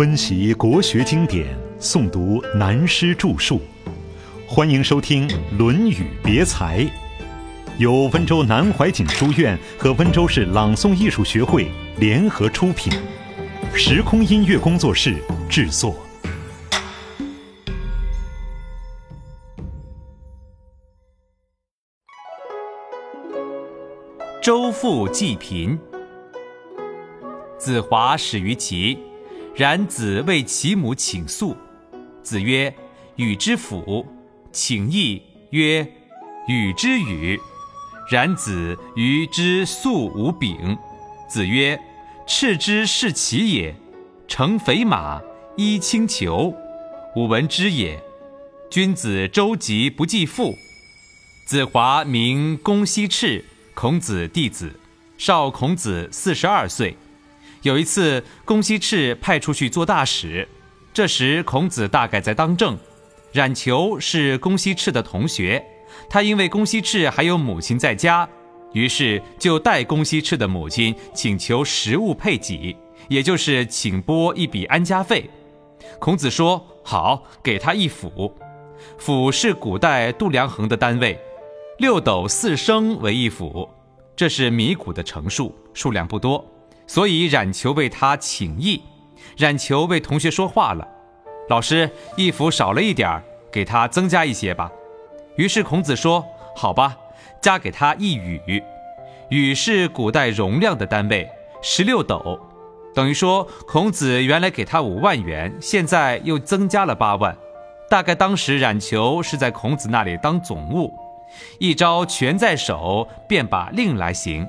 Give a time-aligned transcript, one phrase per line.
[0.00, 1.46] 温习国学经典，
[1.78, 3.60] 诵读南师著述，
[4.48, 6.78] 欢迎收听《论语别裁》，
[7.76, 12.90] 由温州南怀瑾书院和温州市朗诵艺术学会联合出品，
[13.74, 15.16] 时空音乐工作室
[15.50, 15.94] 制作。
[24.42, 25.78] 周富济贫，
[27.58, 28.98] 子华始于齐，
[29.60, 31.54] 然子为其母请诉。
[32.22, 32.74] 子曰
[33.16, 34.06] ：“与之辅。”
[34.50, 35.86] 请义曰
[36.48, 37.38] ：“与之与。”
[38.10, 40.78] 然子于之素无柄。
[41.28, 41.78] 子曰
[42.26, 43.76] ：“赤之是其也，
[44.26, 45.20] 乘肥马，
[45.58, 46.54] 衣轻裘，
[47.14, 48.02] 吾闻之也。
[48.70, 50.54] 君子周急不计父。”
[51.46, 53.44] 子华名公西赤。
[53.74, 54.80] 孔子弟子，
[55.18, 56.96] 少孔子四十二岁。
[57.62, 60.48] 有一次，公西赤派出去做大使，
[60.94, 62.78] 这时孔子大概在当政。
[63.32, 65.62] 冉求是公西赤的同学，
[66.08, 68.28] 他因为公西赤还有母亲在家，
[68.72, 72.76] 于是就代公西赤的母亲请求食物配给，
[73.08, 75.28] 也就是请拨一笔安家费。
[75.98, 78.34] 孔子说：“好，给他一府。
[78.96, 81.18] 府是古代度量衡的单位。”
[81.78, 83.68] 六斗四升为一府，
[84.16, 86.44] 这是米谷的成数，数量不多，
[86.92, 88.82] 所以冉求为他请益。
[89.36, 90.88] 冉求为同学说话了
[91.48, 94.68] ：“老师，一府少了一点儿，给他增加一些吧。”
[95.38, 96.96] 于是孔子说：“好吧，
[97.40, 98.60] 加给他一羽。
[99.28, 101.30] 羽是古代容量的单位，
[101.62, 102.36] 十六斗，
[102.92, 107.36] 等于说孔子原来给他五万元，现在又增加了八万。
[107.88, 110.92] 大概当时冉求是在孔子那里当总务。”
[111.60, 114.44] 一招权在手，便把令来行。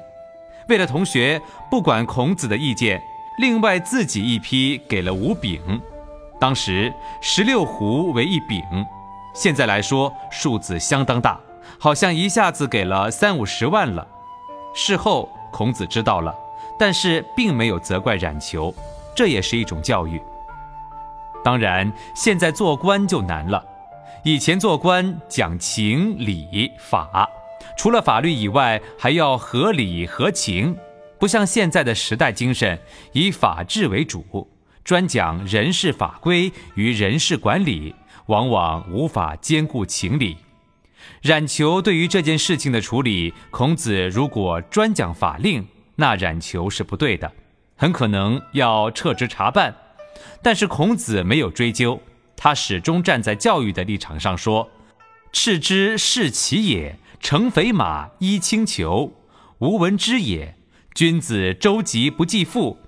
[0.71, 3.03] 为了同学，不管孔子的意见，
[3.39, 5.59] 另外自己一批给了五饼。
[6.39, 8.63] 当时十六斛为一饼，
[9.35, 11.37] 现在来说数字相当大，
[11.77, 14.07] 好像一下子给了三五十万了。
[14.73, 16.33] 事后孔子知道了，
[16.79, 18.73] 但是并没有责怪冉求，
[19.13, 20.23] 这也是一种教育。
[21.43, 23.61] 当然，现在做官就难了。
[24.23, 27.29] 以前做官讲情理法，
[27.81, 30.77] 除了法律以外，还要合理合情，
[31.17, 32.79] 不像现在的时代精神
[33.11, 34.47] 以法治为主，
[34.83, 37.95] 专讲人事法规与人事管理，
[38.27, 40.37] 往往无法兼顾情理。
[41.23, 47.33] 冉求对于这件事情的处理，孔子如果专讲法令，那冉求是不对的，
[47.75, 49.75] 很可能要撤职查办，
[50.43, 51.99] 但是孔子没有追究。
[52.37, 54.69] 他始终站在教育的立场上说
[55.33, 59.13] ：“赤之是其也，乘肥马，衣轻裘，
[59.59, 60.55] 无闻之也。
[60.95, 62.79] 君子周急不计父。”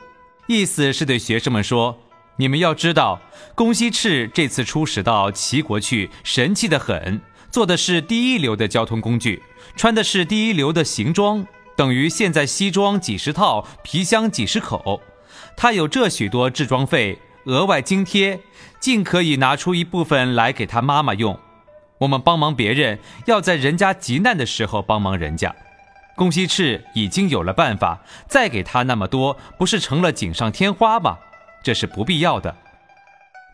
[0.47, 1.99] 意思是对学生们说
[2.37, 3.21] ：“你们要知道，
[3.53, 9.41] 公西赤这次出使到齐国去，神气的很，坐的是第一流的交通工具，
[9.75, 11.45] 穿的是第一流的行装，
[11.77, 15.01] 等于现在西装几十套，皮箱几十口。
[15.55, 18.39] 他有这许多制装费。”额外津贴，
[18.79, 21.37] 尽可以拿出一部分来给他妈妈用。
[21.99, 25.55] 我们帮忙别人，要在人家急难的时候帮忙人家。
[26.15, 31.17] 公西赤已经有了办法，再给他那么多，不是成了锦上添花吗？
[31.63, 32.55] 这是不必要的。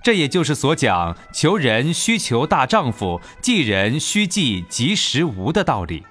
[0.01, 6.05] 这也就是所讲“求人需求大丈夫，济人需济及时无”的道理。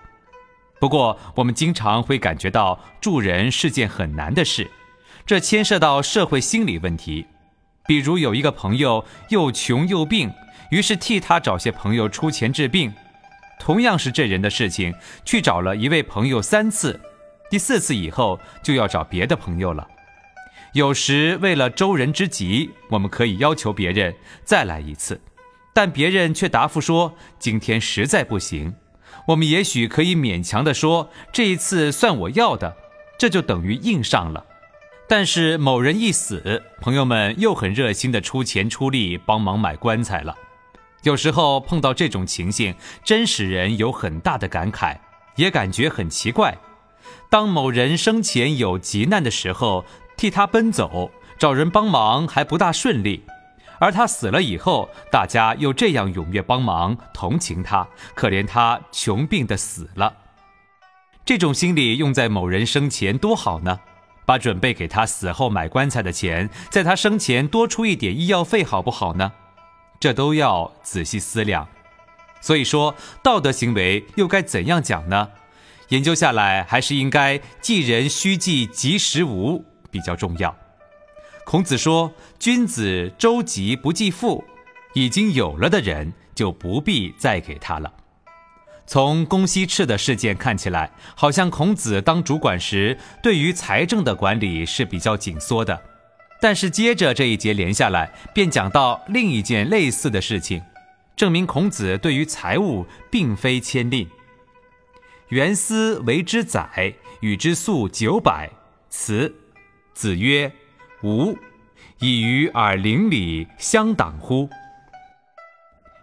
[0.79, 4.71] 不过，我们经常会感觉到助人是件很难的事，
[5.27, 7.27] 这牵涉到社会心理问题。
[7.89, 10.31] 比如有一个朋友又穷又病，
[10.71, 12.93] 于是替他找些朋友出钱治病。
[13.59, 14.95] 同样是这人的事情，
[15.25, 17.01] 去找了一位朋友三次，
[17.51, 19.89] 第四次以后就要找别的朋友了。
[20.75, 25.19] 有时为了周人之急，我们可以要求别人再来一次，
[25.73, 28.75] 但别人却答复说今天实在不行。
[29.29, 32.77] 我们也许可以勉强的说这一次算我要的，
[33.19, 34.45] 这就等于硬上了。
[35.11, 40.37] 但是某人一死，朋友们又很热心的出钱出力帮忙买棺材了。
[41.03, 44.99] 有时候碰到这种情形，真使人有很大的感慨，
[45.37, 46.59] 也感觉很奇怪。
[47.31, 53.23] 当某人生前有急难的时候，替他奔走，找人帮忙还不大顺利；
[53.79, 60.13] 而他死了以后，大家又这样踊跃帮忙，同情他，可怜他穷病的死了。
[61.25, 63.81] 这种心理用在某人生前多好呢？
[64.29, 69.33] 把准备给他死后买棺材的钱，在他生前多出一点医药费，好不好呢？
[69.99, 71.67] 这都要仔细思量。
[72.39, 75.31] 所以说，道德行为又该怎样讲呢？
[75.89, 80.55] 研究下来，还是应该济人须济及时无比较重要。
[81.47, 84.45] 孔子说：“君子周急不济富，
[84.93, 87.91] 已经有了的人就不必再给他了。”
[88.89, 95.79] 从公西赤的事件看起来，好像孔子当主管时对于财政的管理是比较紧缩的。
[96.41, 100.63] 但是接着这一节连下来，便讲到另一件类似的事情，
[101.15, 104.09] 证明孔子对于财务并非谦吝。
[105.29, 108.49] 元思为之载，与之粟九百，
[108.89, 109.35] 辞。
[109.93, 110.51] 子曰
[111.05, 111.37] ：“吾
[111.99, 114.49] 以于尔邻里相党乎？”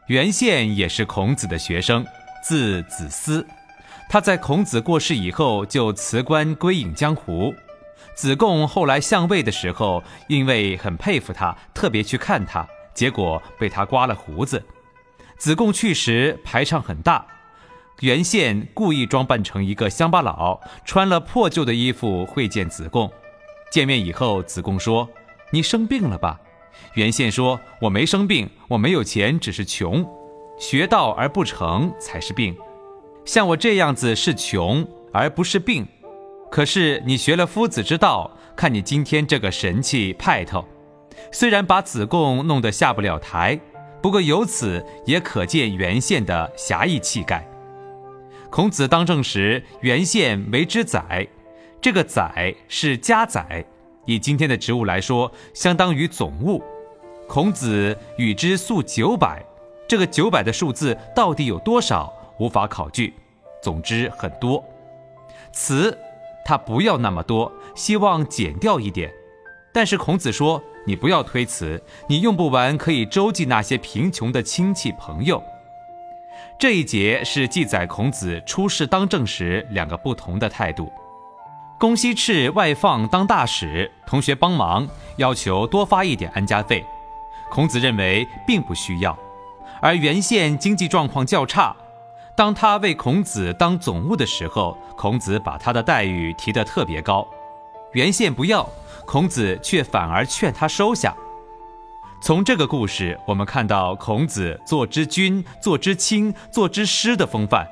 [0.08, 2.06] 原宪也是孔子的学生。
[2.48, 3.44] 字子思，
[4.08, 7.52] 他在孔子过世以后就辞官归隐江湖。
[8.14, 14.64] 子贡后来相位的时候，因为很佩服他，特别去看他，结果被他刮了胡子。
[15.40, 17.26] 子贡去时排场很大，
[18.02, 23.12] 袁宪故意装扮成一个乡巴佬，穿了破旧的衣服会见子贡。
[23.72, 25.10] 见面以后，子贡说
[25.50, 26.40] ：“你生病了吧？”
[26.94, 30.08] 袁宪说：“我没生病，我没有钱，只是穷。”
[30.58, 32.56] 学道而不成才是病，
[33.26, 35.86] 像我这样子是穷而不是病。
[36.50, 40.64] 可是你学了夫子之道，看你今天这个神气派头，
[41.32, 43.60] 虽然把子贡弄得下不了台，
[44.02, 47.46] 不过由此也可见原宪的侠义气概。
[48.50, 51.28] 孔子当政时，原宪为之宰，
[51.82, 53.66] 这个宰是家宰，
[54.06, 56.64] 以今天的职务来说，相当于总务。
[57.28, 59.46] 孔子与之粟九百。
[59.88, 63.14] 这个九百的数字到底有多少，无法考据。
[63.62, 64.64] 总之很多。
[65.52, 65.98] 词，
[66.44, 69.12] 他不要那么多，希望减掉一点。
[69.74, 75.42] 但是孔子说：“你不要推辞，你用不完可以周济那些贫穷的亲戚朋友。”
[76.60, 80.92] 这一节是记载孔子出仕当政时两个不同的态度。
[81.78, 86.86] 公西赤外放当大使，同学帮忙，要求多发一点安家费。
[87.50, 89.18] 孔子认为并不需要。
[89.82, 91.76] 而原宪经济状况较差，
[92.36, 97.28] 当他为孔子当总务的时候，孔子把他的待遇提得特别高。
[97.94, 98.68] 原宪不要，
[99.06, 101.16] 孔子却反而劝他收下。
[102.22, 107.68] 从这个故事，我们看到孔子做之君、做之亲、做之师的风范。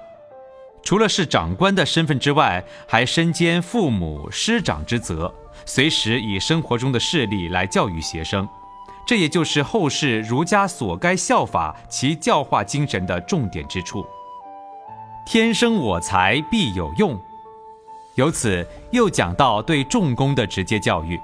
[0.84, 5.34] 除了是长官的身份之外，还身兼父母师长之责，
[5.66, 8.48] 随时以生活中的事例来教育学生。
[9.06, 14.06] 这也就是后世儒家所该效法其教化精神的重点之处。
[15.26, 17.20] 天生我材必有用，
[18.16, 21.20] 由此又讲到对仲弓的直接教育。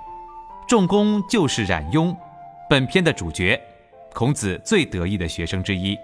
[0.67, 2.15] 仲弓就是冉雍，
[2.69, 3.59] 本篇的主角，
[4.13, 5.97] 孔子最得意的学生之一。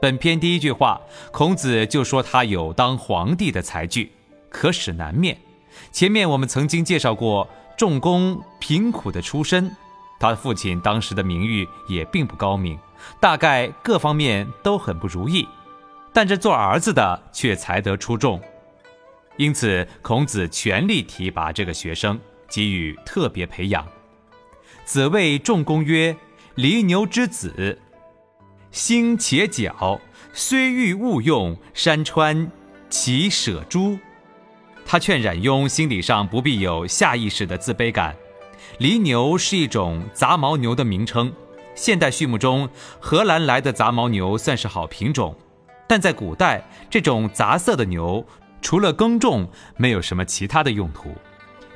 [0.00, 4.10] 本篇第一句话，孔子就说他有当皇帝的才具，
[4.48, 5.36] 可使难面。
[5.92, 7.46] 前面我们曾经介绍过
[7.76, 9.70] 仲弓贫苦的出身。
[10.20, 12.78] 他的父亲当时的名誉也并不高明，
[13.18, 15.48] 大概各方面都很不如意，
[16.12, 18.38] 但这做儿子的却才德出众，
[19.38, 23.86] 因此孔子全力提拔这个学生，给予特别培养。
[24.84, 26.14] 子谓仲弓曰
[26.56, 27.80] ：“犁牛之子，
[28.70, 29.98] 心且矫，
[30.34, 32.50] 虽欲勿用，山川
[32.90, 33.98] 其舍诸？”
[34.84, 38.14] 他劝冉雍心理上不必有下意识的自卑感。
[38.80, 41.30] 犁牛是一种杂毛牛的名称，
[41.74, 42.66] 现代畜牧中，
[42.98, 45.36] 荷兰来的杂毛牛算是好品种，
[45.86, 48.24] 但在古代，这种杂色的牛
[48.62, 49.46] 除了耕种，
[49.76, 51.14] 没有什么其他的用途，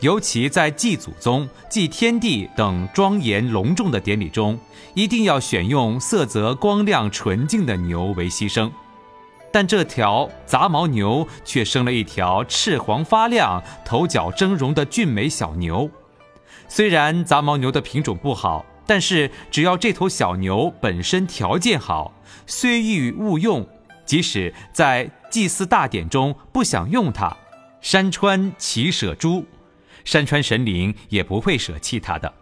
[0.01, 4.59] 尤其在祭祖宗、祭天地等庄严隆重的典礼中，
[4.95, 8.73] 一定要选用色泽光亮纯净的牛为牺牲。
[9.53, 15.91] 但这条杂毛牛却生了一条赤黄发亮、头角峥嵘的俊美小牛。
[16.69, 22.13] 虽然杂毛牛的品种不好，但是只要这头小牛本身条件好，
[22.47, 23.67] 虽欲勿用，
[24.05, 27.37] 即使在祭祀大典中不想用它，
[27.81, 29.45] 山川岂舍诸？
[30.05, 32.33] 山川神灵也不会舍弃它的。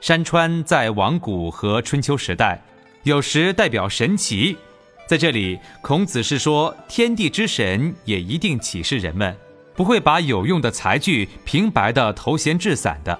[0.00, 2.62] 山川在王古和春秋时代，
[3.04, 4.56] 有时代表神奇，
[5.06, 9.36] 在这里，孔子是说天地之神也一定启示人们，
[9.74, 13.18] 不会把有用的财具平白的投闲置散的。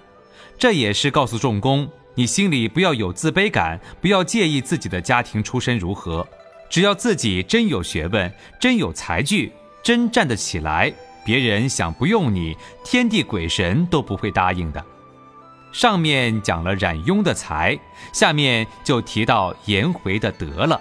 [0.61, 6.29] 这也是告诉仲弓，你心里不要有自卑感，不要介意自己的家庭出身如何，
[6.69, 9.51] 只要自己真有学问，真有才具，
[9.83, 10.93] 真站得起来，
[11.25, 14.85] 别人想不用你，天地鬼神都不会答应的。
[15.73, 17.79] 上面讲了冉雍的才，
[18.13, 20.79] 下面就提到颜回的德了。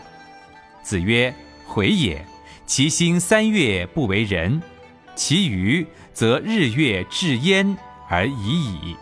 [0.83, 1.33] 子曰
[1.65, 2.27] ：“回也，
[2.65, 4.61] 其心三月不为人，
[5.15, 7.77] 其余则日月至焉
[8.09, 8.97] 而已矣。”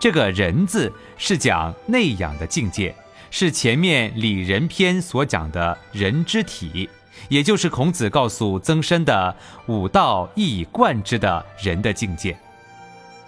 [0.00, 2.94] 这个“仁”字是讲内养的境界，
[3.30, 6.88] 是前面《礼仁篇》所讲的人之体，
[7.28, 9.34] 也就是孔子告诉曾参的
[9.66, 12.36] 五道一以贯之的人的境界。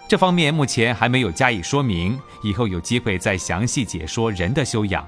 [0.07, 5.05] 这方面目前还没有加以说明，以后有机会再详细解说人的修养。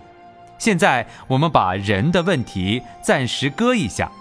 [0.58, 4.12] 现在我们把人的问题暂时搁一下。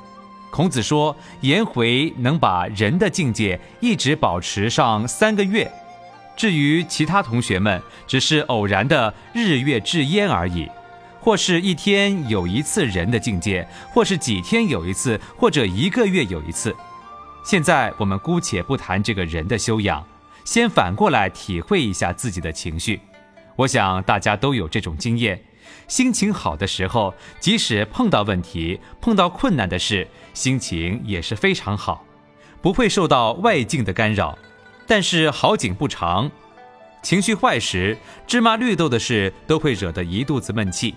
[0.50, 5.70] 孔子说：“颜回能把人的境界一直保持上三个月，
[6.42, 10.68] 至于其他同学们，只是偶然的日月至焉而已，
[11.20, 16.74] 或是一天有一次人的境界，或是几天有一次，或者一个月有一次。
[17.44, 20.04] 现在我们姑且不谈这个人的修养，
[20.44, 23.00] 先反过来体会一下自己的情绪。
[23.54, 25.40] 我想大家都有这种经验。”
[25.86, 32.04] 心情好的时候，即使碰到问题、碰到困难的事，心情也是非常好，
[32.60, 34.36] 不会受到外境的干扰。
[34.92, 36.30] 但是好景不长，
[37.00, 37.96] 情绪坏时，
[38.26, 40.94] 芝麻绿豆的事都会惹得一肚子闷气。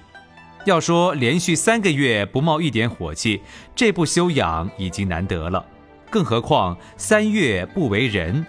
[0.65, 3.41] 要说连续三个月不冒一点火气，
[3.73, 5.65] 这不修养已经难得了，
[6.09, 8.45] 更何况三月不为人。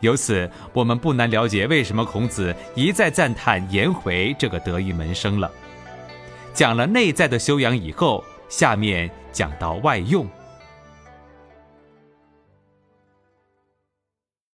[0.00, 5.48] 由此，我们不难了解为什么孔子一再赞叹颜回这个得意门生了。
[6.52, 10.28] 讲了内在的修养以后，下面讲到外用。